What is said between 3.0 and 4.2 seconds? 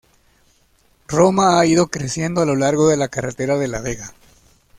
carretera de la vega.